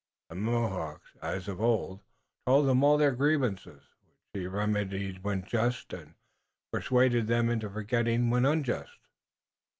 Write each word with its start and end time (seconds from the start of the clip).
The 0.29 0.35
Mohawks, 0.35 1.11
as 1.21 1.47
of 1.47 1.61
old, 1.61 2.01
told 2.47 2.67
him 2.67 2.83
all 2.83 2.97
their 2.97 3.11
grievances, 3.11 3.83
which 4.31 4.41
he 4.41 4.47
remedied 4.47 5.23
when 5.23 5.45
just, 5.45 5.93
and 5.93 6.15
persuaded 6.73 7.27
them 7.27 7.49
into 7.51 7.69
forgetting 7.69 8.31
when 8.31 8.43
unjust. 8.43 8.97